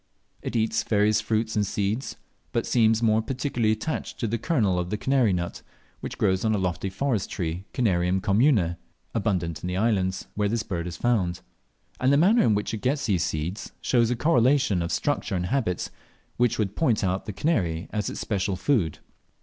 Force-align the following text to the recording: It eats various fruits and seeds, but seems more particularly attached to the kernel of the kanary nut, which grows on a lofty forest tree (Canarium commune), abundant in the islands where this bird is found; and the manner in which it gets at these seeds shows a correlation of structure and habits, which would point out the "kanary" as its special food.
It 0.41 0.55
eats 0.55 0.81
various 0.81 1.21
fruits 1.21 1.55
and 1.55 1.63
seeds, 1.63 2.15
but 2.53 2.65
seems 2.65 3.03
more 3.03 3.21
particularly 3.21 3.71
attached 3.71 4.19
to 4.19 4.27
the 4.27 4.39
kernel 4.39 4.79
of 4.79 4.89
the 4.89 4.97
kanary 4.97 5.31
nut, 5.31 5.61
which 5.99 6.17
grows 6.17 6.43
on 6.43 6.55
a 6.55 6.57
lofty 6.57 6.89
forest 6.89 7.29
tree 7.29 7.65
(Canarium 7.71 8.19
commune), 8.19 8.77
abundant 9.13 9.61
in 9.61 9.67
the 9.67 9.77
islands 9.77 10.25
where 10.33 10.49
this 10.49 10.63
bird 10.63 10.87
is 10.87 10.97
found; 10.97 11.41
and 11.99 12.11
the 12.11 12.17
manner 12.17 12.41
in 12.41 12.55
which 12.55 12.73
it 12.73 12.81
gets 12.81 13.03
at 13.03 13.07
these 13.11 13.23
seeds 13.23 13.73
shows 13.79 14.09
a 14.09 14.15
correlation 14.15 14.81
of 14.81 14.91
structure 14.91 15.35
and 15.35 15.45
habits, 15.45 15.91
which 16.35 16.57
would 16.57 16.75
point 16.75 17.03
out 17.03 17.27
the 17.27 17.31
"kanary" 17.33 17.87
as 17.91 18.09
its 18.09 18.19
special 18.19 18.55
food. 18.55 18.97